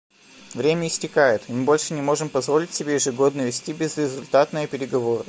Время 0.55 0.87
истекает, 0.87 1.43
и 1.47 1.53
мы 1.53 1.63
больше 1.63 1.93
не 1.93 2.01
можем 2.01 2.27
позволить 2.27 2.73
себе 2.73 2.95
ежегодно 2.95 3.41
вести 3.43 3.71
безрезультатные 3.71 4.65
переговоры. 4.65 5.19